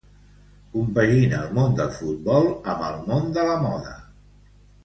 Compagina 0.77 1.41
el 1.47 1.53
món 1.59 1.77
del 1.81 1.93
futbol 1.99 2.49
amb 2.75 2.89
el 2.89 2.99
món 3.13 3.31
de 3.37 3.47
la 3.51 3.63
moda. 3.67 3.97